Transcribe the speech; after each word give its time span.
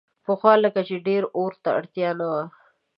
پخوا 0.25 0.53
لکه 0.63 0.81
چې 0.87 0.95
ډېر 1.07 1.23
اور 1.37 1.51
ته 1.63 1.69
اړتیا 1.79 2.09
نه 2.19 2.25
وه. 2.31 2.43